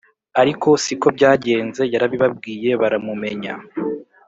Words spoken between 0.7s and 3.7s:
siko byagenze, yarabibwiye baramumenya